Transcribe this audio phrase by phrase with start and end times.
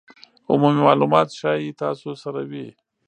[0.51, 2.67] عمومي مالومات ښایي تاسو سره وي